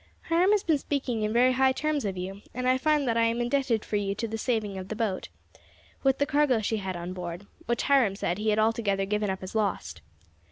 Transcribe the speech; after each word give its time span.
"Hiram 0.29 0.49
has 0.49 0.63
been 0.63 0.79
speaking 0.79 1.21
in 1.21 1.31
very 1.31 1.51
high 1.51 1.73
terms 1.73 2.05
of 2.05 2.17
you, 2.17 2.41
and 2.55 2.67
I 2.67 2.79
find 2.79 3.07
that 3.07 3.17
I 3.17 3.25
am 3.25 3.39
indebted 3.39 3.83
to 3.83 3.97
you 3.99 4.15
for 4.15 4.25
the 4.25 4.35
saving 4.39 4.79
of 4.79 4.87
the 4.87 4.95
boat, 4.95 5.29
with 6.01 6.19
what 6.19 6.27
cargo 6.27 6.59
she 6.59 6.77
had 6.77 6.95
on 6.95 7.13
board, 7.13 7.45
which 7.67 7.83
Hiram 7.83 8.15
said 8.15 8.39
he 8.39 8.49
had 8.49 8.57
altogether 8.57 9.05
given 9.05 9.29
up 9.29 9.43
as 9.43 9.53
lost. 9.53 10.01